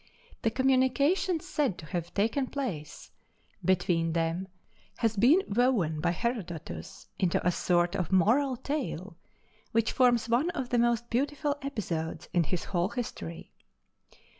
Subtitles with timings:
[0.41, 3.11] The communication said to have taken place
[3.63, 4.47] between them
[4.97, 9.15] has been woven by Herodotus into a sort of moral tale
[9.73, 13.51] which forms one of the most beautiful episodes in his whole history.